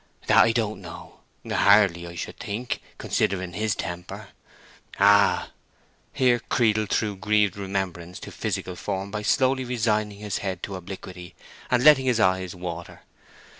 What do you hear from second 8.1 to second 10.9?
into physical form by slowly resigning his head to